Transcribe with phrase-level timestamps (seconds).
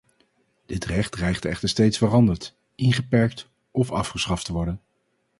[0.65, 4.81] Dit recht dreigde echter steeds veranderd, ingeperkt of afgeschaft te worden.